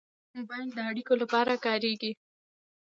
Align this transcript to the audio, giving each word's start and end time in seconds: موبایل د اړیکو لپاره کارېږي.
موبایل 0.35 0.69
د 0.75 0.79
اړیکو 0.89 1.13
لپاره 1.21 1.53
کارېږي. 1.65 2.11